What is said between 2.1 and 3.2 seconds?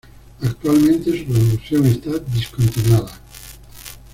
discontinuada.